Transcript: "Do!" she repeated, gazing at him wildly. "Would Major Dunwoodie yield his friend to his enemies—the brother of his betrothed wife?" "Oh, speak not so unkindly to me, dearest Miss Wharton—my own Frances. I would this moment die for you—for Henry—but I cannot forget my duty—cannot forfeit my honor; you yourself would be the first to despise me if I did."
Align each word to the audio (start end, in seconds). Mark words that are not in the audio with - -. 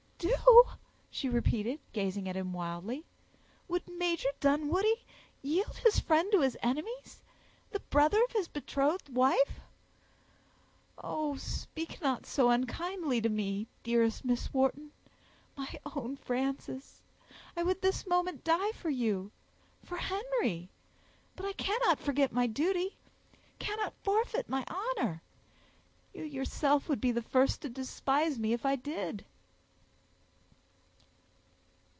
"Do!" 0.21 0.77
she 1.09 1.29
repeated, 1.29 1.79
gazing 1.93 2.29
at 2.29 2.35
him 2.35 2.53
wildly. 2.53 3.05
"Would 3.67 3.81
Major 3.87 4.29
Dunwoodie 4.39 5.03
yield 5.41 5.77
his 5.77 5.99
friend 5.99 6.31
to 6.31 6.41
his 6.41 6.55
enemies—the 6.63 7.79
brother 7.91 8.23
of 8.23 8.31
his 8.31 8.47
betrothed 8.47 9.09
wife?" 9.09 9.59
"Oh, 11.03 11.37
speak 11.37 12.01
not 12.03 12.25
so 12.27 12.49
unkindly 12.51 13.19
to 13.21 13.29
me, 13.29 13.67
dearest 13.83 14.23
Miss 14.23 14.51
Wharton—my 14.53 15.79
own 15.95 16.17
Frances. 16.17 17.01
I 17.57 17.63
would 17.63 17.81
this 17.81 18.05
moment 18.07 18.43
die 18.43 18.71
for 18.73 18.89
you—for 18.91 19.97
Henry—but 19.97 21.45
I 21.47 21.53
cannot 21.53 21.99
forget 21.99 22.31
my 22.31 22.45
duty—cannot 22.47 23.93
forfeit 24.03 24.47
my 24.49 24.65
honor; 24.67 25.23
you 26.13 26.23
yourself 26.23 26.87
would 26.87 27.01
be 27.01 27.11
the 27.11 27.21
first 27.23 27.61
to 27.61 27.69
despise 27.69 28.37
me 28.39 28.53
if 28.53 28.65
I 28.67 28.75
did." 28.75 29.25